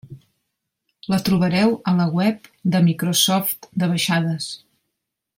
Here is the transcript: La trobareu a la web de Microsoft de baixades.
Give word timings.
La 1.13 1.19
trobareu 1.27 1.75
a 1.91 1.93
la 1.99 2.07
web 2.21 2.49
de 2.77 2.81
Microsoft 2.89 3.69
de 3.83 3.91
baixades. 3.95 4.49